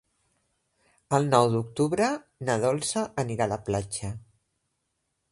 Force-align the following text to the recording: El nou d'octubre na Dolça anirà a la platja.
El 1.17 1.27
nou 1.33 1.49
d'octubre 1.55 2.07
na 2.47 2.55
Dolça 2.63 3.03
anirà 3.25 3.47
a 3.47 3.51
la 3.53 3.59
platja. 3.67 4.09